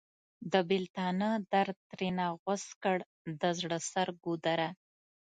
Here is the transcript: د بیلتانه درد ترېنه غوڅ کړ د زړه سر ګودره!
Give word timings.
د 0.51 0.53
بیلتانه 0.69 1.29
درد 1.53 1.77
ترېنه 1.89 2.25
غوڅ 2.41 2.63
کړ 2.83 2.97
د 3.41 3.43
زړه 3.59 3.77
سر 3.91 4.07
ګودره! 4.23 4.69